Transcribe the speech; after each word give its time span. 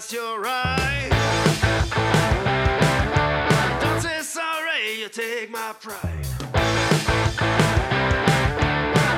pass 0.00 0.12
your 0.12 0.40
right. 0.40 1.10
Don't 3.80 4.00
say 4.00 4.20
sorry, 4.22 5.00
you 5.00 5.08
take 5.08 5.50
my 5.50 5.74
pride. 5.78 6.26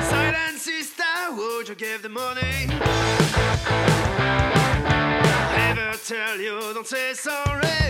Silent 0.09 0.59
sister, 0.59 1.03
would 1.31 1.69
you 1.69 1.75
give 1.75 2.01
the 2.01 2.09
money? 2.09 2.67
Ever 5.69 5.97
tell 6.05 6.37
you, 6.39 6.59
don't 6.73 6.87
say 6.87 7.13
sorry. 7.13 7.82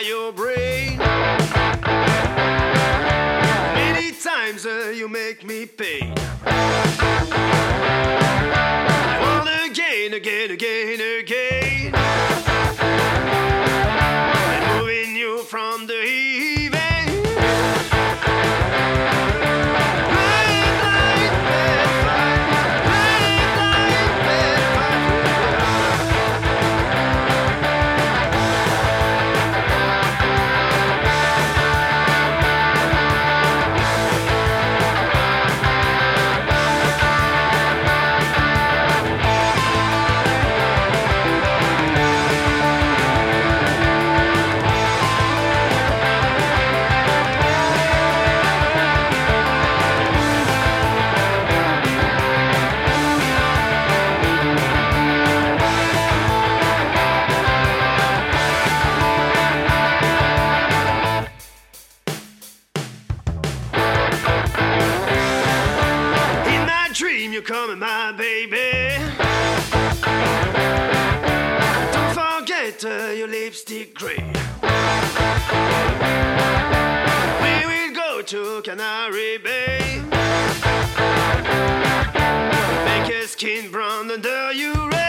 Your 0.00 0.32
brain. 0.32 0.98
Many 3.74 4.12
times 4.12 4.66
uh, 4.66 4.92
you 4.94 5.08
make 5.08 5.44
me 5.44 5.66
pay. 5.66 6.12
I 9.40 9.66
again, 9.70 10.14
again, 10.14 10.50
again, 10.50 11.20
again. 11.20 11.97
You're 67.38 67.44
coming, 67.44 67.78
my 67.78 68.10
baby. 68.10 68.98
Don't 71.92 72.12
forget 72.12 72.84
uh, 72.84 73.12
your 73.12 73.28
lipstick 73.28 73.94
gray. 73.94 74.24
We 77.42 77.66
will 77.66 77.94
go 77.94 78.22
to 78.22 78.60
Canary 78.62 79.38
Bay. 79.38 80.02
Make 82.84 83.08
your 83.08 83.28
skin 83.28 83.70
brown 83.70 84.10
under 84.10 84.52
you. 84.52 85.07